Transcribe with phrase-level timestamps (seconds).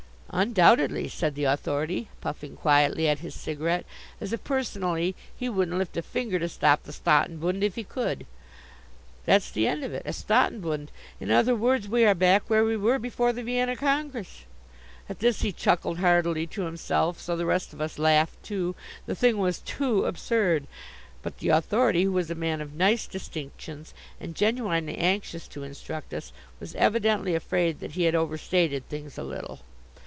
[0.33, 3.85] "Undoubtedly," said the Authority, puffing quietly at his cigarette,
[4.21, 8.25] as if personally he wouldn't lift a finger to stop the Staatenbund if he could,
[9.25, 10.87] "that's the end of it, a Staatenbund.
[11.19, 14.45] In other words, we are back where we were before the Vienna Congress!"
[15.09, 18.73] At this he chuckled heartily to himself: so the rest of us laughed too:
[19.07, 20.65] the thing was too absurd.
[21.23, 26.13] But the Authority, who was a man of nice distinctions and genuinely anxious to instruct
[26.13, 26.31] us,
[26.61, 29.59] was evidently afraid that he had overstated things a little.